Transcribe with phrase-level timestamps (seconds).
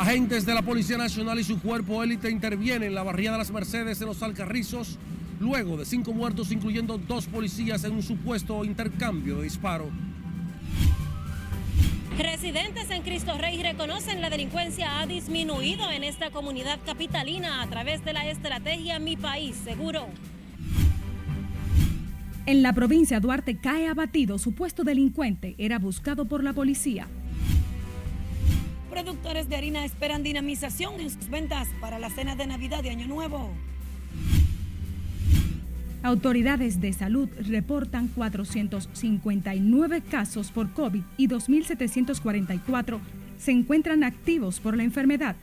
[0.00, 3.50] Agentes de la Policía Nacional y su cuerpo élite intervienen en la barriada de las
[3.50, 4.98] Mercedes en los Alcarrizos,
[5.38, 9.90] luego de cinco muertos, incluyendo dos policías en un supuesto intercambio de disparo.
[12.16, 18.02] Residentes en Cristo Rey reconocen la delincuencia ha disminuido en esta comunidad capitalina a través
[18.02, 20.06] de la estrategia Mi País Seguro.
[22.46, 27.06] En la provincia Duarte cae abatido supuesto delincuente, era buscado por la policía.
[28.90, 33.06] Productores de harina esperan dinamización en sus ventas para la cena de Navidad de Año
[33.06, 33.50] Nuevo.
[36.02, 42.98] Autoridades de salud reportan 459 casos por COVID y 2.744
[43.38, 45.36] se encuentran activos por la enfermedad.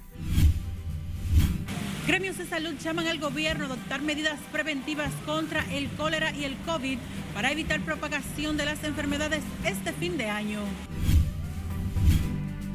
[2.05, 6.55] Gremios de salud llaman al gobierno a adoptar medidas preventivas contra el cólera y el
[6.65, 6.97] COVID
[7.33, 10.59] para evitar propagación de las enfermedades este fin de año.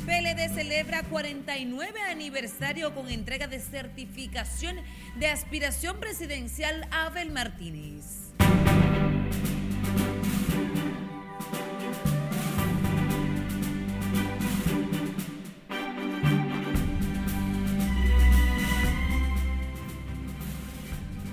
[0.06, 4.77] PLD celebra 49 aniversario con entrega de certificación
[5.17, 8.33] de aspiración presidencial a Abel Martínez.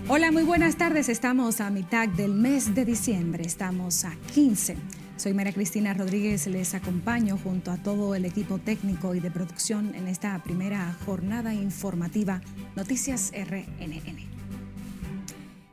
[0.07, 1.09] Hola, muy buenas tardes.
[1.09, 3.43] Estamos a mitad del mes de diciembre.
[3.45, 9.15] Estamos a 15 soy María Cristina Rodríguez, les acompaño junto a todo el equipo técnico
[9.15, 12.41] y de producción en esta primera jornada informativa
[12.77, 14.29] Noticias RNN.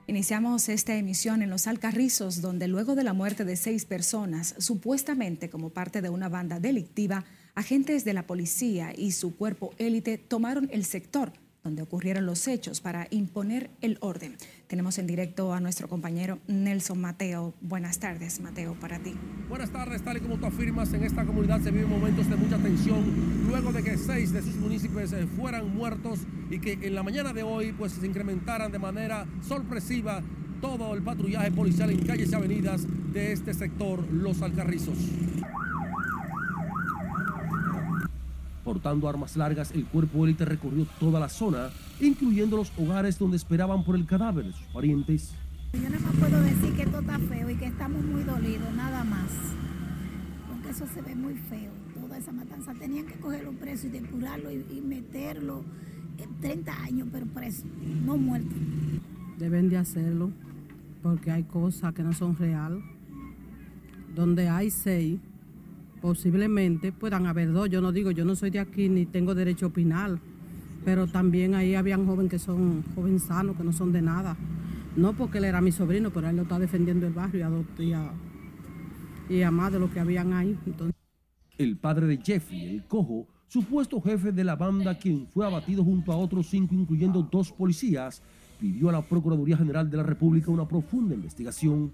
[0.08, 5.48] Iniciamos esta emisión en Los Alcarrizos, donde luego de la muerte de seis personas, supuestamente
[5.48, 7.24] como parte de una banda delictiva,
[7.54, 11.32] agentes de la policía y su cuerpo élite tomaron el sector
[11.66, 14.36] donde ocurrieron los hechos para imponer el orden.
[14.66, 17.54] Tenemos en directo a nuestro compañero Nelson Mateo.
[17.60, 19.14] Buenas tardes, Mateo, para ti.
[19.48, 22.58] Buenas tardes, tal y como tú afirmas, en esta comunidad se viven momentos de mucha
[22.58, 23.04] tensión
[23.48, 26.18] luego de que seis de sus municipios eh, fueran muertos
[26.50, 30.20] y que en la mañana de hoy pues se incrementaran de manera sorpresiva
[30.60, 34.98] todo el patrullaje policial en calles y avenidas de este sector, Los Alcarrizos.
[38.66, 43.84] Portando armas largas, el cuerpo élite recorrió toda la zona, incluyendo los hogares donde esperaban
[43.84, 45.30] por el cadáver de sus parientes.
[45.72, 49.04] Yo nada más puedo decir que esto está feo y que estamos muy dolidos, nada
[49.04, 49.30] más.
[50.48, 52.74] Porque eso se ve muy feo, toda esa matanza.
[52.74, 55.62] Tenían que cogerlo preso y depurarlo y, y meterlo
[56.18, 57.66] en 30 años, pero preso,
[58.04, 58.56] no muerto.
[59.38, 60.32] Deben de hacerlo
[61.04, 62.82] porque hay cosas que no son real.
[64.12, 65.20] Donde hay seis,
[66.00, 67.68] posiblemente puedan haber dos.
[67.68, 70.18] Yo no digo, yo no soy de aquí ni tengo derecho a opinar,
[70.84, 74.36] pero también ahí habían jóvenes que son jóvenes sanos, que no son de nada.
[74.96, 78.12] No porque él era mi sobrino, pero él lo está defendiendo el barrio y a,
[79.28, 80.56] y a más de lo que habían ahí.
[81.58, 86.12] El padre de Jeffrey, el cojo, supuesto jefe de la banda, quien fue abatido junto
[86.12, 88.22] a otros cinco, incluyendo dos policías,
[88.58, 91.92] pidió a la Procuraduría General de la República una profunda investigación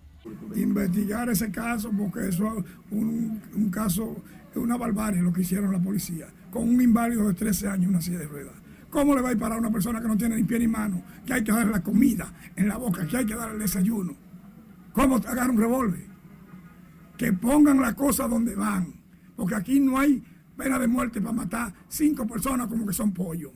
[0.54, 5.80] investigar ese caso porque eso es un, caso, es una barbarie lo que hicieron la
[5.80, 8.54] policía, con un inválido de 13 años una silla de ruedas.
[8.90, 10.68] ¿Cómo le va a ir parar a una persona que no tiene ni pie ni
[10.68, 13.60] mano, que hay que darle la comida en la boca, que hay que darle el
[13.60, 14.14] desayuno?
[14.92, 16.06] ¿Cómo agarra un revólver?
[17.16, 18.92] Que pongan las cosas donde van,
[19.34, 20.22] porque aquí no hay
[20.56, 23.52] pena de muerte para matar cinco personas como que son pollo.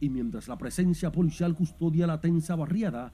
[0.00, 3.12] Y mientras la presencia policial custodia la tensa barriada,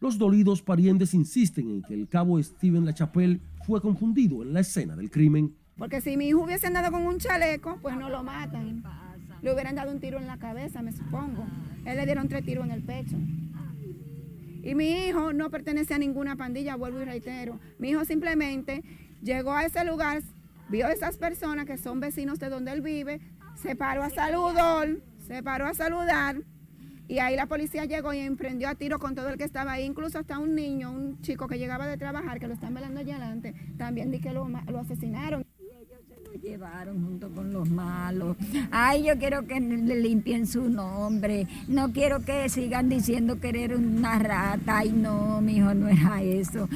[0.00, 4.96] los dolidos parientes insisten en que el cabo Steven Lachapelle fue confundido en la escena
[4.96, 5.54] del crimen.
[5.76, 8.82] Porque si mi hijo hubiese andado con un chaleco, pues no lo matan.
[9.42, 11.46] Le hubieran dado un tiro en la cabeza, me supongo.
[11.84, 13.16] Él le dieron tres tiros en el pecho.
[14.62, 17.60] Y mi hijo no pertenece a ninguna pandilla, vuelvo y reitero.
[17.78, 18.82] Mi hijo simplemente
[19.22, 20.22] llegó a ese lugar,
[20.68, 23.20] vio a esas personas que son vecinos de donde él vive,
[23.54, 24.96] se paró a saludar,
[25.26, 26.42] se paró a saludar
[27.10, 29.84] y ahí la policía llegó y emprendió a tiro con todo el que estaba ahí,
[29.84, 33.16] incluso hasta un niño, un chico que llegaba de trabajar, que lo están velando allá
[33.16, 35.44] adelante, también di que lo, lo asesinaron.
[35.58, 38.36] Y ellos se lo llevaron junto con los malos.
[38.70, 41.48] Ay, yo quiero que le limpien su nombre.
[41.66, 44.78] No quiero que sigan diciendo que eres una rata.
[44.78, 46.68] Ay, no, mi hijo, no era eso.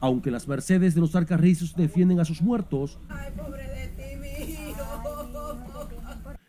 [0.00, 2.98] Aunque las Mercedes de los Arcarrizos defienden a sus muertos,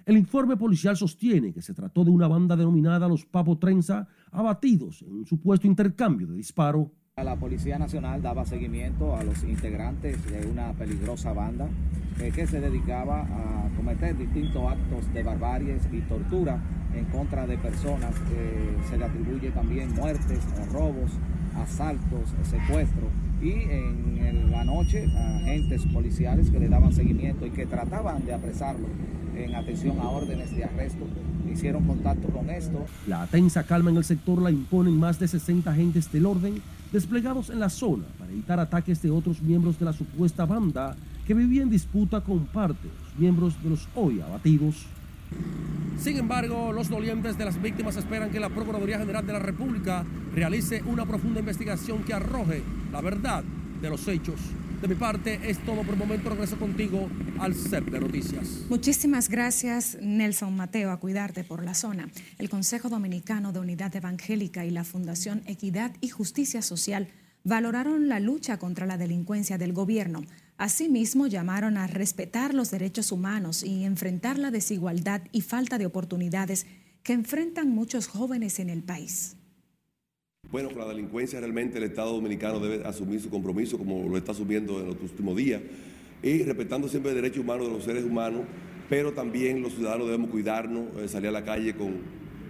[0.10, 5.04] El informe policial sostiene que se trató de una banda denominada los Papo Trenza, abatidos
[5.04, 6.92] en un supuesto intercambio de disparo.
[7.18, 11.70] La Policía Nacional daba seguimiento a los integrantes de una peligrosa banda
[12.20, 16.60] eh, que se dedicaba a cometer distintos actos de barbarie y tortura
[16.96, 18.16] en contra de personas.
[18.90, 20.40] se le atribuye también muertes,
[20.74, 21.12] robos,
[21.56, 23.12] asaltos, secuestros
[23.44, 28.88] y en la noche agentes policiales que le daban seguimiento y que trataban de apresarlo
[29.44, 31.06] en atención a órdenes de arresto
[31.52, 32.86] hicieron contacto con esto.
[33.08, 37.50] La tensa calma en el sector la imponen más de 60 agentes del orden desplegados
[37.50, 40.96] en la zona para evitar ataques de otros miembros de la supuesta banda
[41.26, 44.86] que vivía en disputa con parte de los miembros de los hoy abatidos.
[45.98, 50.06] Sin embargo, los dolientes de las víctimas esperan que la Procuraduría General de la República
[50.34, 53.44] realice una profunda investigación que arroje la verdad
[53.82, 54.40] de los hechos.
[54.82, 56.30] De mi parte es todo por el momento.
[56.30, 58.62] Regreso contigo al CEP de Noticias.
[58.70, 62.10] Muchísimas gracias, Nelson Mateo, a cuidarte por la zona.
[62.38, 67.10] El Consejo Dominicano de Unidad Evangélica y la Fundación Equidad y Justicia Social
[67.44, 70.22] valoraron la lucha contra la delincuencia del gobierno.
[70.58, 76.68] Asimismo, llamaron a respetar los derechos humanos y enfrentar la desigualdad y falta de oportunidades
[77.04, 79.36] que enfrentan muchos jóvenes en el país.
[80.52, 84.32] Bueno, con la delincuencia realmente el Estado Dominicano debe asumir su compromiso como lo está
[84.32, 85.62] asumiendo en los últimos días
[86.24, 88.42] y respetando siempre el derecho humano de los seres humanos,
[88.90, 91.98] pero también los ciudadanos debemos cuidarnos, eh, salir a la calle con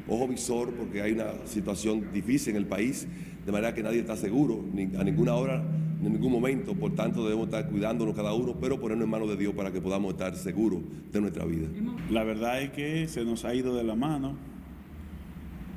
[0.08, 3.06] ojo visor porque hay una situación difícil en el país,
[3.46, 4.64] de manera que nadie está seguro
[4.98, 5.62] a ninguna hora,
[6.00, 9.28] ni en ningún momento, por tanto debemos estar cuidándonos cada uno, pero ponernos en manos
[9.28, 10.80] de Dios para que podamos estar seguros
[11.12, 11.68] de nuestra vida.
[12.10, 14.38] La verdad es que se nos ha ido de la mano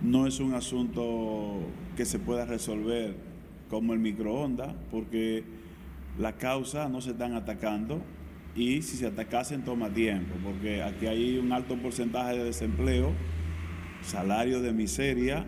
[0.02, 1.60] no es un asunto
[1.96, 3.16] que se pueda resolver
[3.70, 5.44] como el microondas, porque
[6.18, 8.02] las causas no se están atacando
[8.54, 13.12] y si se atacasen toma tiempo, porque aquí hay un alto porcentaje de desempleo,
[14.02, 15.46] salario de miseria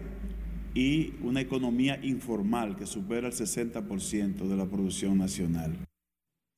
[0.72, 5.76] y una economía informal que supera el 60% de la producción nacional.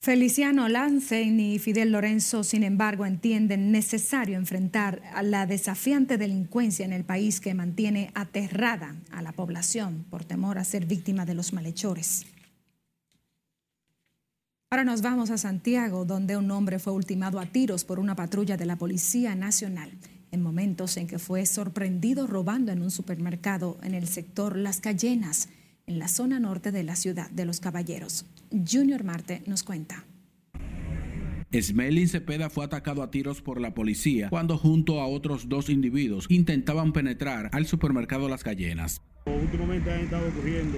[0.01, 6.93] Feliciano Lancen y Fidel Lorenzo, sin embargo, entienden necesario enfrentar a la desafiante delincuencia en
[6.93, 11.53] el país que mantiene aterrada a la población por temor a ser víctima de los
[11.53, 12.25] malhechores.
[14.71, 18.57] Ahora nos vamos a Santiago, donde un hombre fue ultimado a tiros por una patrulla
[18.57, 19.91] de la Policía Nacional
[20.33, 25.49] en momentos en que fue sorprendido robando en un supermercado en el sector Las Cayenas
[25.87, 28.27] en la zona norte de la ciudad de Los Caballeros.
[28.51, 30.05] Junior Marte nos cuenta.
[31.53, 36.27] Smelin Cepeda fue atacado a tiros por la policía cuando junto a otros dos individuos
[36.29, 39.01] intentaban penetrar al supermercado Las Cayenas.
[39.27, 40.77] Últimamente han estado ocurriendo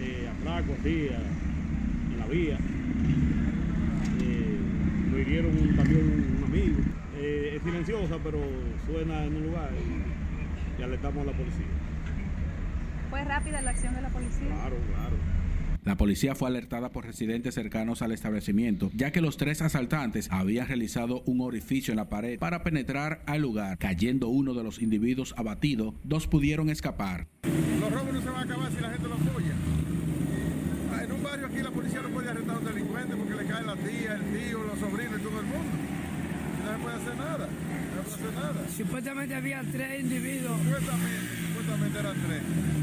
[0.00, 1.08] eh, atracos así
[2.10, 2.58] en la vía.
[4.22, 4.58] Eh,
[5.12, 6.78] lo hirieron también un amigo.
[7.18, 8.38] Eh, es silenciosa, pero
[8.86, 11.75] suena en un lugar y, y alertamos a la policía.
[13.10, 14.48] ¿Fue rápida la acción de la policía?
[14.48, 15.16] Claro, claro.
[15.86, 20.66] La policía fue alertada por residentes cercanos al establecimiento, ya que los tres asaltantes habían
[20.66, 23.78] realizado un orificio en la pared para penetrar al lugar.
[23.78, 27.28] Cayendo uno de los individuos abatido, dos pudieron escapar.
[27.78, 29.54] Los robos no se van a acabar si la gente lo apoya.
[30.92, 33.44] Ah, en un barrio aquí la policía no puede arrestar a un delincuente porque le
[33.48, 35.70] cae la tía, el tío, los sobrinos y todo el mundo.
[36.64, 37.48] No se puede hacer nada.
[37.94, 38.68] No se puede hacer nada.
[38.76, 40.58] Supuestamente había tres individuos.
[40.64, 41.45] Supuestamente.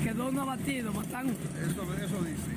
[0.04, 1.30] Quedó uno abatido, matan.
[1.30, 2.52] Eso, eso dice.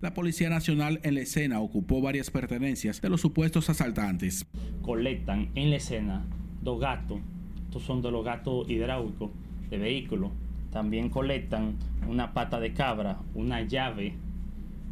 [0.00, 4.46] La Policía Nacional en la escena ocupó varias pertenencias de los supuestos asaltantes.
[4.82, 6.26] Colectan en la escena
[6.60, 7.20] dos gatos,
[7.64, 9.30] estos son de los gatos hidráulicos
[9.70, 10.30] de vehículo.
[10.70, 11.76] También colectan
[12.06, 14.14] una pata de cabra, una llave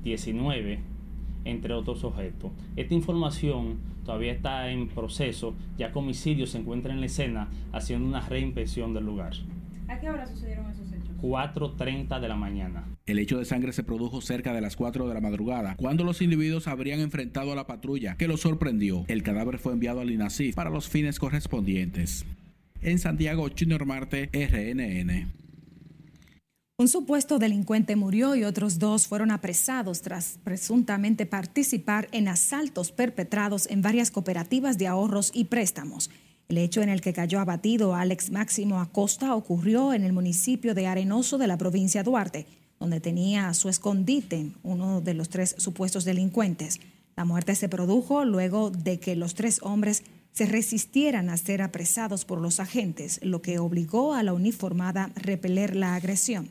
[0.03, 0.81] 19,
[1.45, 2.51] entre otros objetos.
[2.77, 8.21] Esta información todavía está en proceso, ya que se encuentra en la escena haciendo una
[8.21, 9.35] reinspección del lugar.
[9.93, 11.15] ¿A qué hora sucedieron esos hechos?
[11.21, 12.87] 4.30 de la mañana.
[13.05, 16.23] El hecho de sangre se produjo cerca de las 4 de la madrugada, cuando los
[16.23, 19.05] individuos habrían enfrentado a la patrulla, que los sorprendió.
[19.09, 22.25] El cadáver fue enviado al INACIF para los fines correspondientes.
[22.81, 25.31] En Santiago, Junior Marte, RNN.
[26.79, 33.69] Un supuesto delincuente murió y otros dos fueron apresados tras presuntamente participar en asaltos perpetrados
[33.69, 36.09] en varias cooperativas de ahorros y préstamos.
[36.53, 40.87] El hecho en el que cayó abatido Alex Máximo Acosta ocurrió en el municipio de
[40.87, 42.45] Arenoso de la provincia Duarte,
[42.79, 46.79] donde tenía su escondite uno de los tres supuestos delincuentes.
[47.17, 52.27] La muerte se produjo luego de que los tres hombres se resistieran a ser apresados
[52.27, 56.51] por los agentes, lo que obligó a la uniformada a repeler la agresión.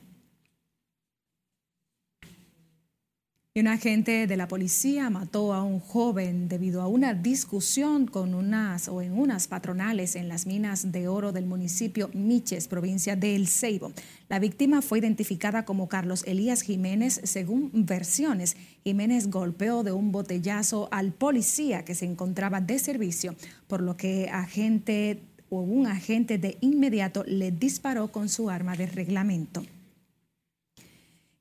[3.53, 8.87] Un agente de la policía mató a un joven debido a una discusión con unas
[8.87, 13.49] o en unas patronales en las minas de oro del municipio Miches, provincia de El
[13.49, 13.91] Ceibo.
[14.29, 18.55] La víctima fue identificada como Carlos Elías Jiménez, según versiones.
[18.85, 23.35] Jiménez golpeó de un botellazo al policía que se encontraba de servicio,
[23.67, 28.85] por lo que agente o un agente de inmediato le disparó con su arma de
[28.85, 29.61] reglamento.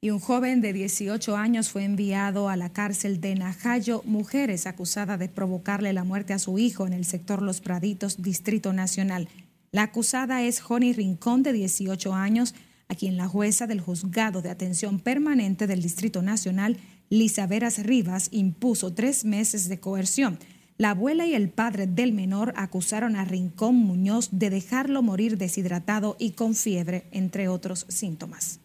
[0.02, 5.19] Y un joven de 18 años fue enviado a la cárcel de Najayo Mujeres acusada
[5.19, 9.28] de provocarle la muerte a su hijo en el sector Los Praditos, Distrito Nacional.
[9.73, 12.54] La acusada es Joni Rincón, de 18 años,
[12.88, 16.78] a quien la jueza del Juzgado de Atención Permanente del Distrito Nacional,
[17.11, 20.38] Lisa Veras Rivas, impuso tres meses de coerción.
[20.78, 26.16] La abuela y el padre del menor acusaron a Rincón Muñoz de dejarlo morir deshidratado
[26.19, 28.60] y con fiebre, entre otros síntomas.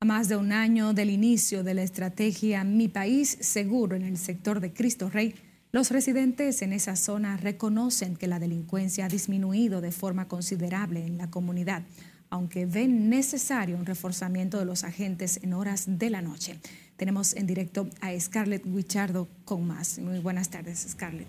[0.00, 4.16] A más de un año del inicio de la estrategia Mi País Seguro en el
[4.16, 5.34] sector de Cristo Rey,
[5.72, 11.18] los residentes en esa zona reconocen que la delincuencia ha disminuido de forma considerable en
[11.18, 11.82] la comunidad,
[12.30, 16.60] aunque ven necesario un reforzamiento de los agentes en horas de la noche.
[16.96, 19.98] Tenemos en directo a Scarlett Wichardo con más.
[19.98, 21.26] Muy buenas tardes, Scarlett.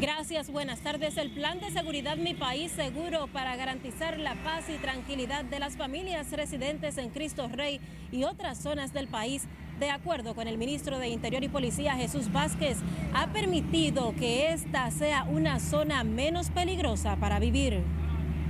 [0.00, 1.16] Gracias, buenas tardes.
[1.16, 5.76] El plan de seguridad Mi País Seguro para garantizar la paz y tranquilidad de las
[5.76, 7.80] familias residentes en Cristo Rey
[8.12, 9.48] y otras zonas del país,
[9.80, 12.78] de acuerdo con el ministro de Interior y Policía Jesús Vázquez,
[13.12, 17.82] ha permitido que esta sea una zona menos peligrosa para vivir.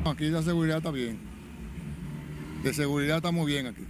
[0.04, 1.18] Aquí la seguridad está bien.
[2.62, 3.84] De seguridad estamos bien aquí.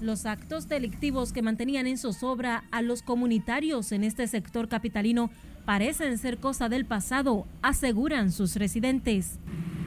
[0.00, 5.30] Los actos delictivos que mantenían en zozobra a los comunitarios en este sector capitalino
[5.68, 9.38] parecen ser cosa del pasado, aseguran sus residentes.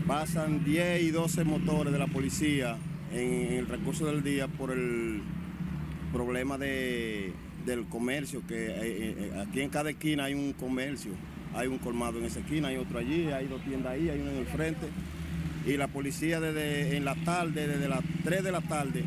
[0.06, 2.78] Pasan 10 y 12 motores de la policía
[3.12, 5.24] en el recurso del día por el
[6.14, 7.34] problema de,
[7.66, 11.14] del comercio, que eh, eh, aquí en cada esquina hay un comercio,
[11.56, 14.30] hay un colmado en esa esquina, hay otro allí, hay dos tiendas ahí, hay uno
[14.30, 14.86] en el frente.
[15.66, 19.04] Y la policía desde en la tarde, desde las 3 de la tarde,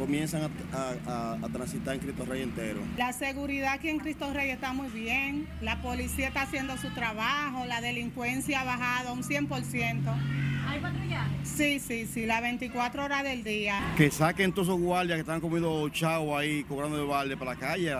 [0.00, 2.80] comienzan a, transitar en Cristo Rey entero.
[2.96, 7.66] La seguridad aquí en Cristo Rey está muy bien, la policía está haciendo su trabajo,
[7.66, 10.00] la delincuencia ha bajado un 100%.
[10.66, 11.30] ¿Hay patrullaje?
[11.42, 13.80] Sí, sí, sí, las 24 horas del día.
[13.96, 17.58] Que saquen todos esos guardias que están comiendo chavo ahí, cobrando de balde para la
[17.58, 17.94] calle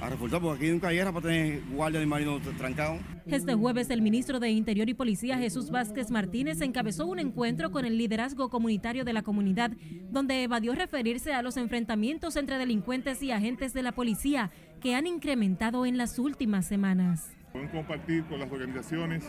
[0.00, 2.98] a reforzar, porque aquí nunca hay guerra para tener guardia de marino trancado.
[3.26, 7.84] Este jueves, el ministro de Interior y Policía, Jesús Vázquez Martínez, encabezó un encuentro con
[7.84, 9.72] el liderazgo comunitario de la comunidad,
[10.10, 15.06] donde evadió referirse a los enfrentamientos entre delincuentes y agentes de la policía que han
[15.06, 17.30] incrementado en las últimas semanas.
[17.52, 19.24] Pueden compartir con las organizaciones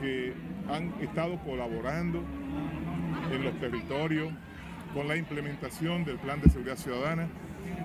[0.00, 0.32] que
[0.68, 2.22] han estado colaborando
[3.32, 4.32] en los territorios
[4.94, 7.28] con la implementación del Plan de Seguridad Ciudadana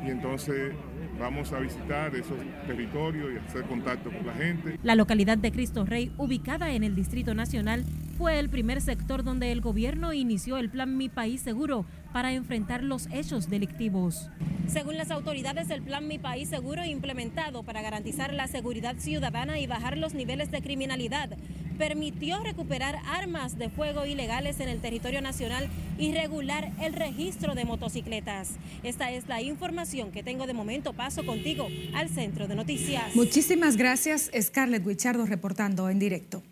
[0.05, 0.73] y entonces
[1.19, 4.79] Vamos a visitar esos territorios y hacer contacto con la gente.
[4.81, 7.83] La localidad de Cristo Rey, ubicada en el Distrito Nacional,
[8.17, 12.83] fue el primer sector donde el gobierno inició el plan Mi País Seguro para enfrentar
[12.83, 14.29] los hechos delictivos.
[14.67, 19.67] Según las autoridades, el plan Mi País Seguro implementado para garantizar la seguridad ciudadana y
[19.67, 21.31] bajar los niveles de criminalidad
[21.73, 25.67] permitió recuperar armas de fuego ilegales en el territorio nacional
[25.97, 28.51] y regular el registro de motocicletas.
[28.83, 30.93] Esta es la información que tengo de momento.
[30.93, 33.15] Paso contigo al centro de noticias.
[33.15, 36.43] Muchísimas gracias, Scarlett Wichardo, reportando en directo.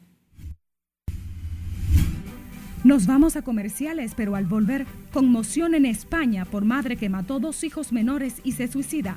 [2.92, 7.64] Nos vamos a comerciales, pero al volver, conmoción en España por madre que mató dos
[7.64, 9.16] hijos menores y se suicida.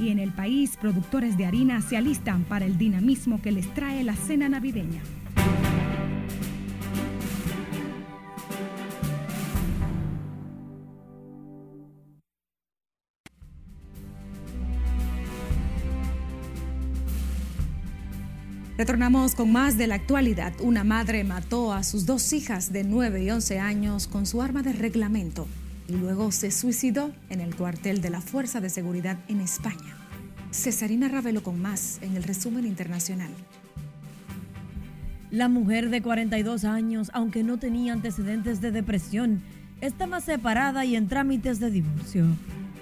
[0.00, 4.02] Y en el país, productores de harina se alistan para el dinamismo que les trae
[4.04, 5.02] la cena navideña.
[18.78, 20.52] Retornamos con más de la actualidad.
[20.60, 24.62] Una madre mató a sus dos hijas de 9 y 11 años con su arma
[24.62, 25.46] de reglamento
[25.88, 29.96] y luego se suicidó en el cuartel de la Fuerza de Seguridad en España.
[30.50, 33.30] Cesarina Ravelo con más en el resumen internacional.
[35.30, 39.40] La mujer de 42 años, aunque no tenía antecedentes de depresión,
[39.80, 42.26] estaba separada y en trámites de divorcio.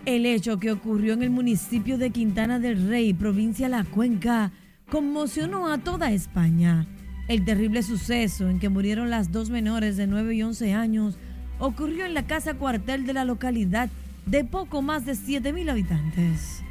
[0.07, 4.53] El hecho que ocurrió en el municipio de Quintana del Rey, provincia La Cuenca,
[4.91, 6.87] conmocionó a toda España.
[7.29, 11.17] El terrible suceso en que murieron las dos menores de 9 y 11 años
[11.59, 13.89] ocurrió en la casa cuartel de la localidad
[14.27, 16.63] de poco más de 7.000 habitantes.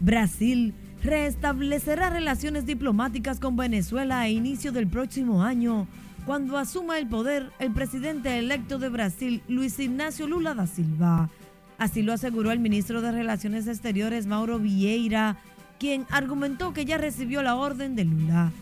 [0.00, 5.86] Brasil restablecerá relaciones diplomáticas con Venezuela a inicio del próximo año,
[6.26, 11.30] cuando asuma el poder el presidente electo de Brasil, Luis Ignacio Lula da Silva.
[11.78, 15.38] Así lo aseguró el ministro de Relaciones Exteriores, Mauro Vieira,
[15.82, 18.52] quien argumentó que ya recibió la orden de Lula.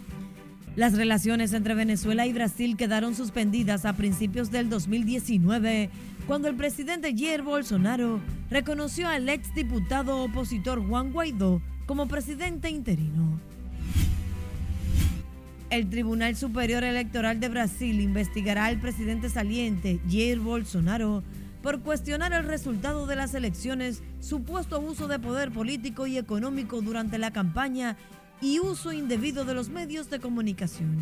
[0.75, 5.91] Las relaciones entre Venezuela y Brasil quedaron suspendidas a principios del 2019
[6.27, 13.39] cuando el presidente Jair Bolsonaro reconoció al exdiputado opositor Juan Guaidó como presidente interino.
[15.69, 21.23] El Tribunal Superior Electoral de Brasil investigará al presidente saliente Jair Bolsonaro
[21.63, 27.19] por cuestionar el resultado de las elecciones, supuesto abuso de poder político y económico durante
[27.19, 27.97] la campaña
[28.41, 30.97] y uso indebido de los medios de comunicación.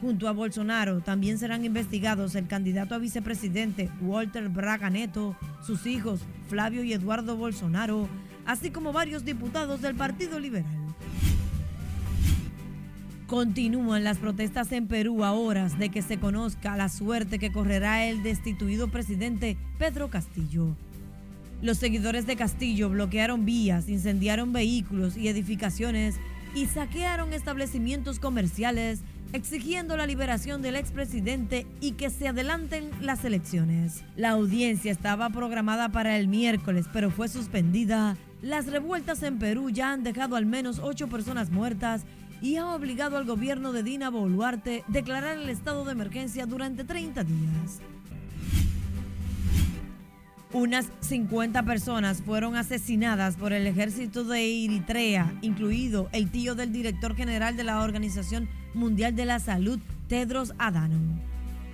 [0.00, 6.20] Junto a Bolsonaro también serán investigados el candidato a vicepresidente Walter Braga Neto, sus hijos
[6.48, 8.08] Flavio y Eduardo Bolsonaro,
[8.44, 10.83] así como varios diputados del Partido Liberal.
[13.34, 18.06] Continúan las protestas en Perú a horas de que se conozca la suerte que correrá
[18.06, 20.76] el destituido presidente Pedro Castillo.
[21.60, 26.14] Los seguidores de Castillo bloquearon vías, incendiaron vehículos y edificaciones
[26.54, 29.00] y saquearon establecimientos comerciales
[29.32, 34.04] exigiendo la liberación del expresidente y que se adelanten las elecciones.
[34.14, 38.16] La audiencia estaba programada para el miércoles, pero fue suspendida.
[38.42, 42.04] Las revueltas en Perú ya han dejado al menos ocho personas muertas
[42.40, 46.84] y ha obligado al gobierno de Dina Boluarte a declarar el estado de emergencia durante
[46.84, 47.80] 30 días.
[50.52, 57.16] Unas 50 personas fueron asesinadas por el ejército de Eritrea, incluido el tío del director
[57.16, 61.18] general de la Organización Mundial de la Salud, Tedros Adhanom.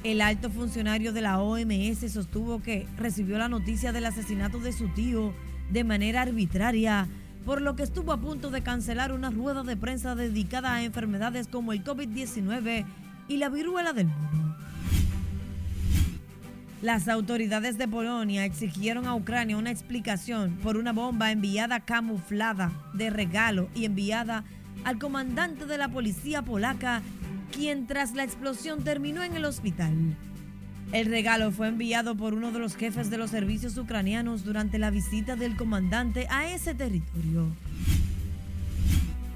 [0.03, 4.89] El alto funcionario de la OMS sostuvo que recibió la noticia del asesinato de su
[4.89, 5.35] tío
[5.71, 7.07] de manera arbitraria
[7.45, 11.49] por lo que estuvo a punto de cancelar una rueda de prensa dedicada a enfermedades
[11.49, 12.85] como el COVID-19
[13.29, 14.57] y la viruela del mono.
[16.83, 23.11] Las autoridades de Polonia exigieron a Ucrania una explicación por una bomba enviada camuflada de
[23.11, 24.45] regalo y enviada
[24.85, 27.03] al comandante de la policía polaca,
[27.53, 30.17] quien tras la explosión terminó en el hospital.
[30.93, 34.91] El regalo fue enviado por uno de los jefes de los servicios ucranianos durante la
[34.91, 37.47] visita del comandante a ese territorio.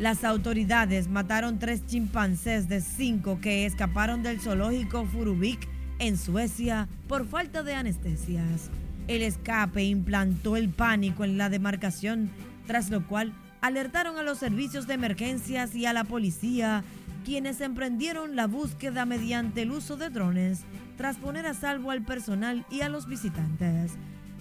[0.00, 5.68] Las autoridades mataron tres chimpancés de cinco que escaparon del zoológico Furuvik
[6.00, 8.70] en Suecia por falta de anestesias.
[9.06, 12.30] El escape implantó el pánico en la demarcación,
[12.66, 16.82] tras lo cual alertaron a los servicios de emergencias y a la policía,
[17.24, 20.60] quienes emprendieron la búsqueda mediante el uso de drones
[20.96, 23.92] tras poner a salvo al personal y a los visitantes.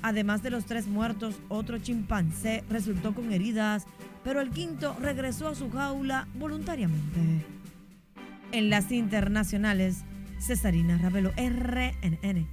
[0.02, 3.86] Además de los tres muertos, otro chimpancé resultó con heridas,
[4.24, 7.46] pero el quinto regresó a su jaula voluntariamente.
[8.52, 10.04] En las internacionales,
[10.40, 12.48] Cesarina Ravelo, RNN.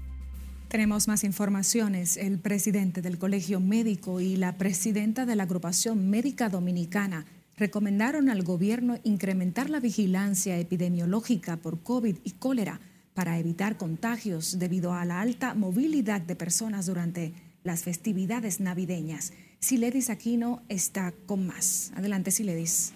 [0.69, 2.17] Tenemos más informaciones.
[2.17, 7.27] El presidente del Colegio Médico y la presidenta de la Agrupación Médica Dominicana
[7.61, 12.81] recomendaron al gobierno incrementar la vigilancia epidemiológica por COVID y cólera
[13.13, 19.35] para evitar contagios debido a la alta movilidad de personas durante las festividades navideñas.
[19.59, 21.93] Siledis Aquino está con más.
[21.95, 22.95] Adelante, Siledis.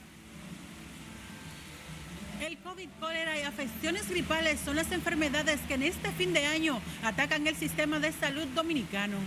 [2.40, 6.80] El COVID, cólera y afecciones gripales son las enfermedades que en este fin de año
[7.02, 9.18] atacan el sistema de salud dominicano.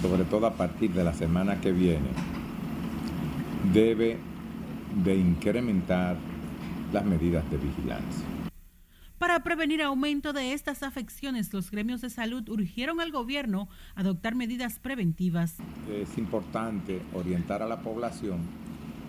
[0.00, 2.08] Sobre todo a partir de la semana que viene,
[3.72, 4.18] debe
[5.04, 6.16] de incrementar
[6.92, 8.24] las medidas de vigilancia.
[9.18, 14.34] Para prevenir aumento de estas afecciones, los gremios de salud urgieron al gobierno a adoptar
[14.34, 15.56] medidas preventivas.
[15.90, 18.40] Es importante orientar a la población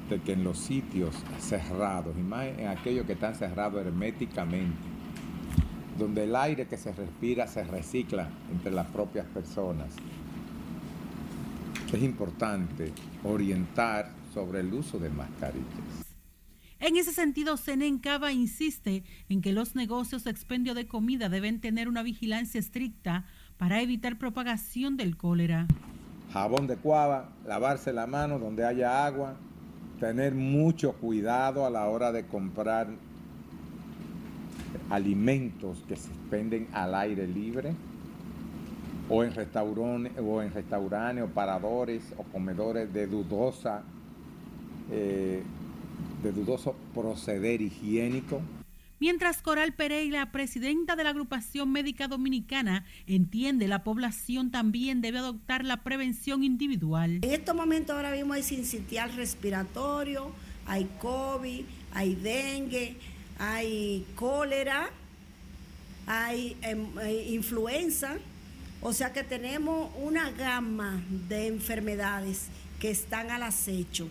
[0.09, 4.77] de que en los sitios cerrados, y más en aquellos que están cerrados herméticamente,
[5.97, 9.95] donde el aire que se respira se recicla entre las propias personas,
[11.91, 12.91] es importante
[13.23, 16.05] orientar sobre el uso de mascarillas.
[16.81, 21.87] En ese sentido, Senencaba insiste en que los negocios de expendio de comida deben tener
[21.87, 23.25] una vigilancia estricta
[23.57, 25.67] para evitar propagación del cólera.
[26.33, 29.37] Jabón de cuava, lavarse la mano donde haya agua,
[30.01, 32.89] tener mucho cuidado a la hora de comprar
[34.89, 37.73] alimentos que se expenden al aire libre
[39.09, 43.83] o en restaurantes o en restaurantes o paradores o comedores de dudosa
[44.91, 45.43] eh,
[46.23, 48.41] de dudoso proceder higiénico.
[48.99, 55.65] Mientras Coral Pereira, presidenta de la agrupación médica dominicana, entiende la población también debe adoptar
[55.65, 57.19] la prevención individual.
[57.21, 60.31] En estos momentos ahora mismo hay sincitial respiratorio,
[60.65, 62.95] hay COVID, hay dengue,
[63.37, 64.89] hay cólera,
[66.07, 68.15] hay, hay influenza,
[68.81, 72.47] o sea que tenemos una gama de enfermedades
[72.79, 74.07] que están al acecho.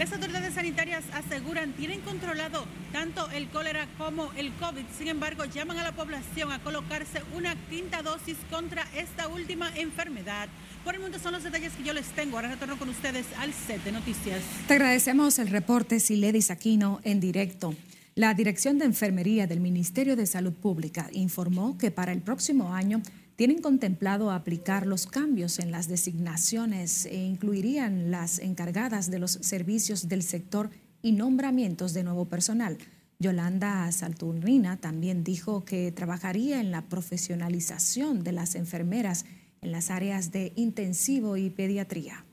[0.00, 4.86] Las autoridades sanitarias aseguran tienen controlado tanto el cólera como el COVID.
[4.96, 10.48] Sin embargo, llaman a la población a colocarse una quinta dosis contra esta última enfermedad.
[10.84, 12.38] Por el mundo son los detalles que yo les tengo.
[12.38, 14.40] Ahora retorno con ustedes al set de noticias.
[14.66, 17.74] Te agradecemos el reporte Siledis Aquino en directo.
[18.14, 23.02] La Dirección de Enfermería del Ministerio de Salud Pública informó que para el próximo año
[23.40, 30.08] tienen contemplado aplicar los cambios en las designaciones e incluirían las encargadas de los servicios
[30.08, 30.68] del sector
[31.00, 32.76] y nombramientos de nuevo personal.
[33.18, 39.24] Yolanda Salturnina también dijo que trabajaría en la profesionalización de las enfermeras
[39.62, 42.26] en las áreas de intensivo y pediatría.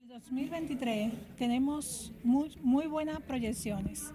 [0.00, 4.14] En 2023 tenemos muy, muy buenas proyecciones.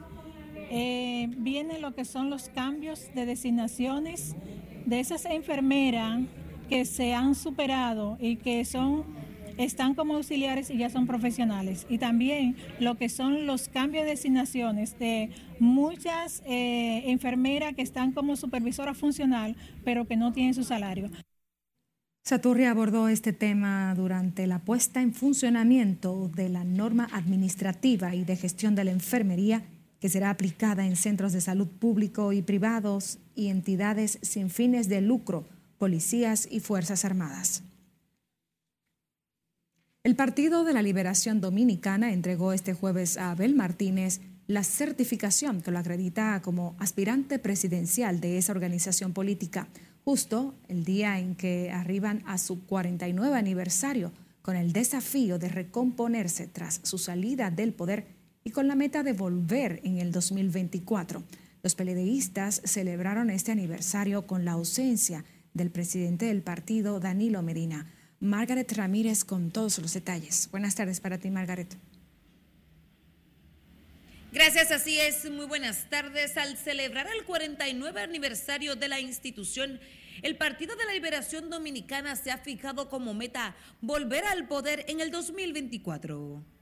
[0.72, 4.36] Eh, vienen lo que son los cambios de designaciones
[4.88, 6.22] de esas enfermeras
[6.70, 9.04] que se han superado y que son
[9.58, 11.86] están como auxiliares y ya son profesionales.
[11.90, 18.12] Y también lo que son los cambios de designaciones de muchas eh, enfermeras que están
[18.12, 21.10] como supervisora funcional, pero que no tienen su salario.
[22.24, 28.36] Saturri abordó este tema durante la puesta en funcionamiento de la norma administrativa y de
[28.36, 29.64] gestión de la enfermería
[30.00, 35.02] que será aplicada en centros de salud público y privados y entidades sin fines de
[35.02, 35.46] lucro,
[35.78, 37.64] policías y Fuerzas Armadas.
[40.04, 45.72] El Partido de la Liberación Dominicana entregó este jueves a Abel Martínez la certificación que
[45.72, 49.68] lo acredita como aspirante presidencial de esa organización política
[50.08, 56.48] justo el día en que arriban a su 49 aniversario con el desafío de recomponerse
[56.48, 58.08] tras su salida del poder
[58.48, 61.22] y con la meta de volver en el 2024.
[61.64, 67.92] Los peledeístas celebraron este aniversario con la ausencia del presidente del partido, Danilo Medina.
[68.22, 70.48] Margaret Ramírez con todos los detalles.
[70.50, 71.76] Buenas tardes para ti, Margaret.
[74.32, 75.30] Gracias, así es.
[75.30, 76.38] Muy buenas tardes.
[76.38, 79.78] Al celebrar el 49 aniversario de la institución,
[80.22, 85.02] el Partido de la Liberación Dominicana se ha fijado como meta volver al poder en
[85.02, 86.57] el 2024.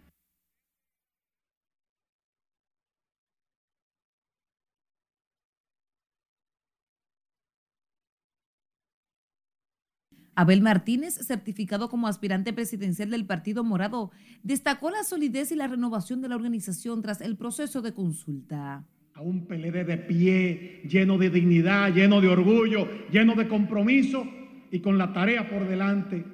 [10.35, 14.11] Abel Martínez, certificado como aspirante presidencial del Partido Morado,
[14.43, 18.83] destacó la solidez y la renovación de la organización tras el proceso de consulta.
[19.13, 24.27] A un PLD de pie, lleno de dignidad, lleno de orgullo, lleno de compromiso
[24.71, 26.25] y con la tarea por delante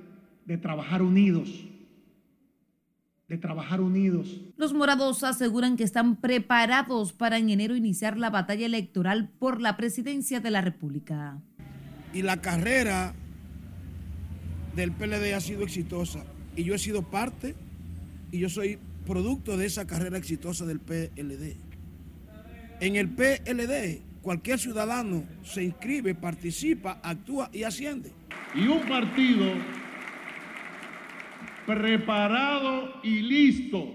[0.46, 1.68] de trabajar unidos.
[3.28, 4.42] De trabajar unidos.
[4.58, 9.78] Los morados aseguran que están preparados para en enero iniciar la batalla electoral por la
[9.78, 11.40] presidencia de la República.
[12.14, 13.14] Y la carrera
[14.76, 16.24] del PLD ha sido exitosa
[16.56, 17.56] y yo he sido parte
[18.32, 21.58] y yo soy producto de esa carrera exitosa del PLD.
[22.80, 28.12] En el PLD cualquier ciudadano se inscribe, participa, actúa y asciende.
[28.56, 29.54] Y un partido
[31.66, 33.94] preparado y listo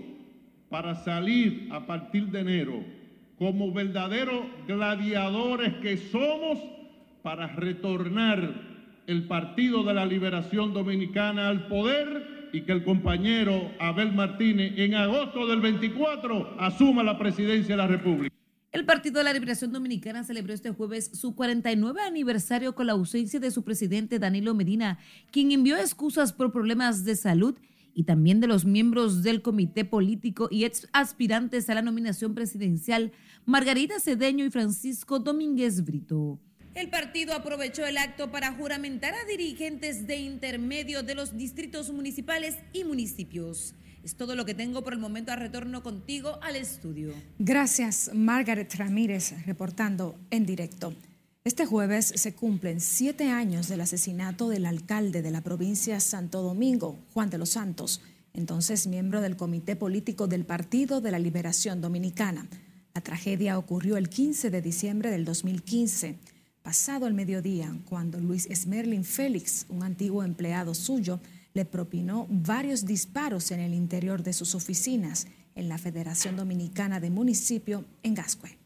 [0.69, 2.85] para salir a partir de enero
[3.39, 6.59] como verdaderos gladiadores que somos
[7.23, 8.76] para retornar
[9.07, 14.95] el Partido de la Liberación Dominicana al poder y que el compañero Abel Martínez en
[14.95, 18.35] agosto del 24 asuma la presidencia de la República.
[18.73, 23.41] El Partido de la Liberación Dominicana celebró este jueves su 49 aniversario con la ausencia
[23.41, 24.99] de su presidente Danilo Medina,
[25.31, 27.57] quien envió excusas por problemas de salud
[27.95, 33.13] y también de los miembros del comité político y ex aspirantes a la nominación presidencial,
[33.47, 36.39] Margarita Cedeño y Francisco Domínguez Brito.
[36.77, 42.57] El partido aprovechó el acto para juramentar a dirigentes de intermedio de los distritos municipales
[42.75, 43.75] y municipios.
[44.05, 45.33] Es todo lo que tengo por el momento.
[45.33, 47.15] A retorno contigo al estudio.
[47.39, 50.95] Gracias, Margaret Ramírez, reportando en directo.
[51.45, 56.99] Este jueves se cumplen siete años del asesinato del alcalde de la provincia Santo Domingo,
[57.15, 58.03] Juan de los Santos,
[58.35, 62.47] entonces miembro del Comité Político del Partido de la Liberación Dominicana.
[62.95, 66.36] La tragedia ocurrió el 15 de diciembre del 2015
[66.67, 71.21] pasado el mediodía, cuando Luis Esmerlin Félix, un antiguo empleado suyo,
[71.55, 77.09] le propinó varios disparos en el interior de sus oficinas en la Federación Dominicana de
[77.09, 78.59] Municipio en Gascue.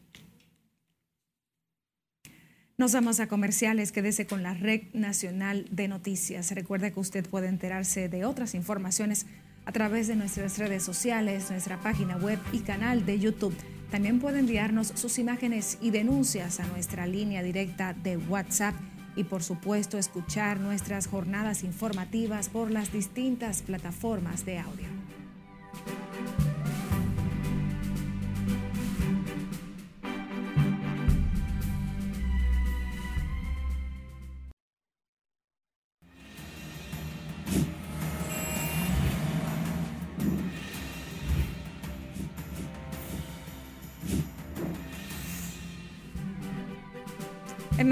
[2.75, 6.49] Nos vamos a comerciales, quédese con la Red Nacional de Noticias.
[6.53, 9.27] Recuerde que usted puede enterarse de otras informaciones
[9.65, 13.55] a través de nuestras redes sociales, nuestra página web y canal de YouTube.
[13.91, 18.73] También puede enviarnos sus imágenes y denuncias a nuestra línea directa de WhatsApp
[19.17, 24.87] y por supuesto escuchar nuestras jornadas informativas por las distintas plataformas de audio.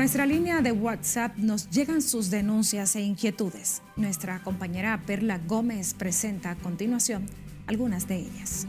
[0.10, 3.84] Nuestra línea de WhatsApp nos llegan sus denuncias e inquietudes.
[3.95, 7.28] Nuestra compañera Perla Gómez presenta a continuación
[7.67, 8.65] algunas de ellas.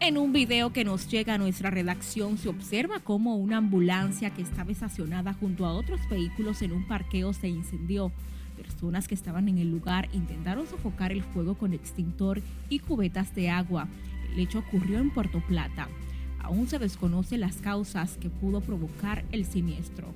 [0.00, 4.40] En un video que nos llega a nuestra redacción se observa cómo una ambulancia que
[4.40, 8.10] estaba estacionada junto a otros vehículos en un parqueo se incendió.
[8.56, 13.50] Personas que estaban en el lugar intentaron sofocar el fuego con extintor y cubetas de
[13.50, 13.86] agua.
[14.32, 15.90] El hecho ocurrió en Puerto Plata.
[16.44, 20.12] Aún se desconocen las causas que pudo provocar el siniestro.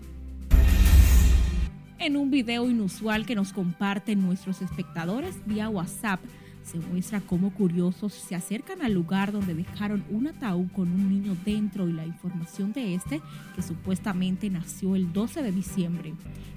[1.98, 6.20] En un video inusual que nos comparten nuestros espectadores vía WhatsApp,
[6.62, 11.34] se muestra cómo curiosos se acercan al lugar donde dejaron un ataúd con un niño
[11.46, 13.22] dentro y la información de este
[13.56, 16.12] que supuestamente nació el 12 de diciembre.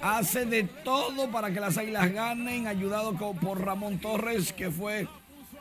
[0.00, 5.08] hace de todo para que las Águilas ganen, ayudado por Ramón Torres, que fue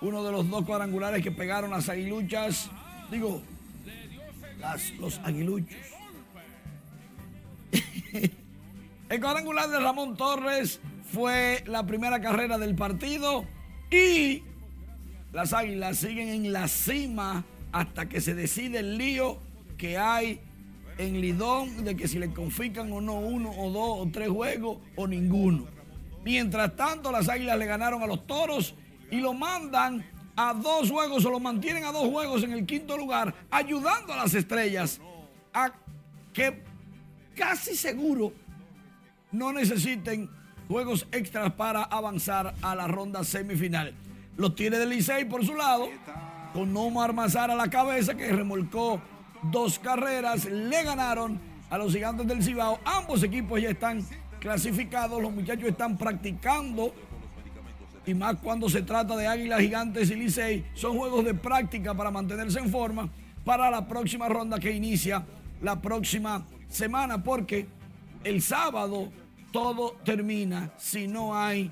[0.02, 2.70] uno de los dos cuadrangulares que pegaron las aguiluchas.
[3.10, 3.42] Digo,
[4.60, 5.78] las, los aguiluchos.
[9.10, 10.80] el cuadrangular de Ramón Torres
[11.12, 13.46] fue la primera carrera del partido
[13.90, 14.44] y
[15.34, 19.47] las águilas siguen en la cima hasta que se decide el lío
[19.78, 20.42] que hay
[20.98, 24.80] en Lidón de que si le confiscan o no uno o dos o tres juegos
[24.96, 25.66] o ninguno.
[26.24, 28.76] Mientras tanto, las Águilas le ganaron a los Toros
[29.12, 32.98] y lo mandan a dos juegos o lo mantienen a dos juegos en el quinto
[32.98, 35.00] lugar, ayudando a las estrellas
[35.54, 35.72] a
[36.34, 36.64] que
[37.36, 38.34] casi seguro
[39.32, 40.30] no necesiten
[40.68, 43.94] juegos extras para avanzar a la ronda semifinal.
[44.36, 45.88] Los tiene del Licey por su lado,
[46.54, 49.02] con Omar Mazar a la cabeza que remolcó
[49.44, 52.80] dos carreras, le ganaron a los gigantes del Cibao.
[52.86, 54.04] Ambos equipos ya están
[54.40, 56.94] clasificados, los muchachos están practicando.
[58.06, 62.10] Y más cuando se trata de Águilas Gigantes y Licey, son juegos de práctica para
[62.10, 63.10] mantenerse en forma
[63.44, 65.26] para la próxima ronda que inicia
[65.62, 67.68] la próxima semana, porque
[68.24, 69.12] el sábado
[69.52, 71.72] todo termina si no hay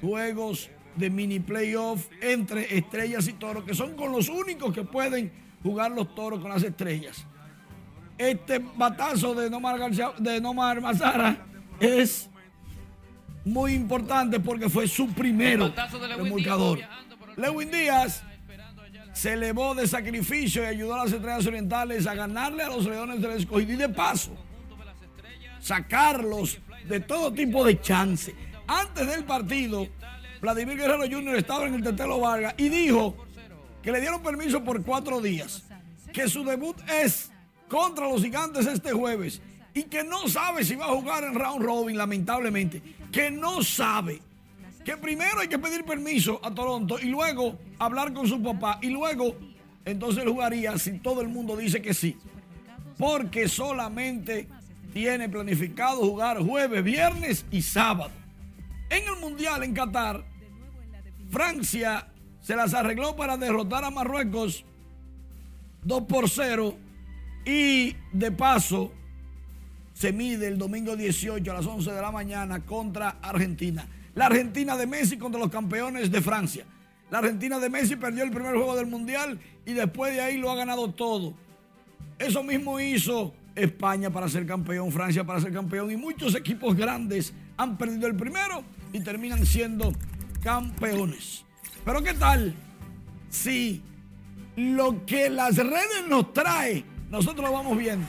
[0.00, 5.30] juegos de mini playoff entre estrellas y toros, que son con los únicos que pueden
[5.62, 7.24] jugar los toros con las estrellas.
[8.18, 11.46] Este batazo de Nomar, García, de Nomar Mazara
[11.78, 12.28] es
[13.44, 15.72] muy importante porque fue su primero
[16.16, 16.80] remolcador.
[17.36, 18.22] Lewin Díaz
[19.12, 23.22] se elevó de sacrificio y ayudó a las estrellas orientales a ganarle a los leones
[23.22, 24.36] del escogido y de paso
[25.60, 28.34] sacarlos de todo tipo de chance.
[28.66, 29.86] Antes del partido,
[30.40, 31.36] Vladimir Guerrero Jr.
[31.36, 33.26] estaba en el Tetelo Vargas y dijo
[33.82, 35.62] que le dieron permiso por cuatro días,
[36.12, 37.30] que su debut es
[37.68, 39.40] contra los gigantes este jueves
[39.72, 44.20] y que no sabe si va a jugar en round robin, lamentablemente, que no sabe.
[44.84, 48.88] Que primero hay que pedir permiso a Toronto y luego hablar con su papá y
[48.88, 49.36] luego
[49.84, 52.16] entonces jugaría si todo el mundo dice que sí.
[52.98, 54.48] Porque solamente
[54.92, 58.10] tiene planificado jugar jueves, viernes y sábado.
[58.88, 60.24] En el Mundial en Qatar,
[61.30, 62.08] Francia
[62.40, 64.64] se las arregló para derrotar a Marruecos
[65.84, 66.74] 2 por 0
[67.44, 68.92] y de paso
[69.94, 73.86] se mide el domingo 18 a las 11 de la mañana contra Argentina.
[74.14, 76.64] La Argentina de Messi contra los campeones de Francia.
[77.10, 80.50] La Argentina de Messi perdió el primer juego del Mundial y después de ahí lo
[80.50, 81.34] ha ganado todo.
[82.18, 87.32] Eso mismo hizo España para ser campeón, Francia para ser campeón y muchos equipos grandes
[87.56, 89.92] han perdido el primero y terminan siendo
[90.42, 91.44] campeones.
[91.84, 92.54] Pero ¿qué tal
[93.30, 93.82] si
[94.56, 98.06] lo que las redes nos trae, nosotros lo vamos viendo?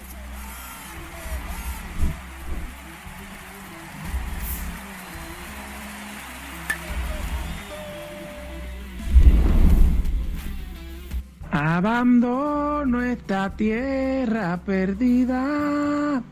[11.53, 16.23] Abandono esta tierra perdida,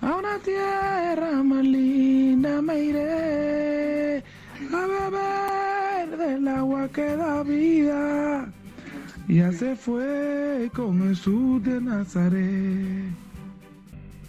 [0.00, 4.24] a una tierra más linda me iré,
[4.72, 5.85] a beber
[6.26, 8.48] del agua que da vida.
[9.28, 13.12] Ya se fue con Jesús de Nazaret.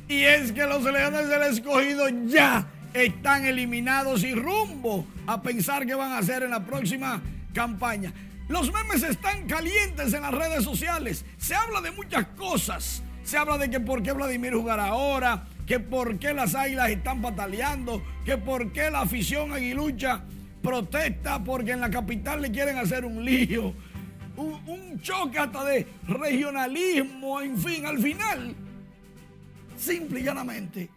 [0.07, 5.95] Y es que los leones del escogido ya están eliminados y rumbo a pensar qué
[5.95, 7.21] van a hacer en la próxima
[7.53, 8.13] campaña.
[8.47, 11.25] Los memes están calientes en las redes sociales.
[11.37, 13.03] Se habla de muchas cosas.
[13.23, 17.21] Se habla de que por qué Vladimir jugará ahora, que por qué las águilas están
[17.21, 20.23] pataleando, que por qué la afición aguilucha
[20.61, 23.73] protesta porque en la capital le quieren hacer un lío.
[24.35, 28.55] Un, un choque hasta de regionalismo, en fin, al final,
[29.75, 30.89] simple y llanamente,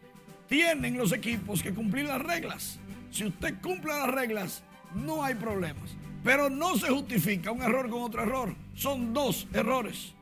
[0.47, 2.79] tienen los equipos que cumplir las reglas.
[3.11, 4.63] Si usted cumple las reglas,
[4.95, 5.91] no hay problemas.
[6.23, 8.55] Pero no se justifica un error con otro error.
[8.75, 10.13] Son dos errores.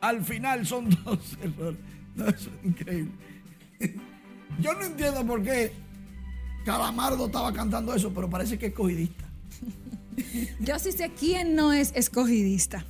[0.00, 1.78] Al final son dos errores.
[2.14, 3.12] No, eso es increíble.
[4.60, 5.72] Yo no entiendo por qué
[6.64, 9.24] Calamardo estaba cantando eso, pero parece que es escogidista.
[10.60, 12.84] Yo sí sé quién no es escogidista.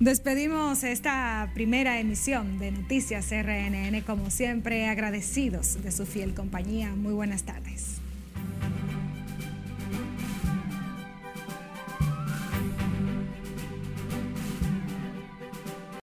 [0.00, 6.94] Despedimos esta primera emisión de Noticias RNN, como siempre, agradecidos de su fiel compañía.
[6.94, 7.97] Muy buenas tardes.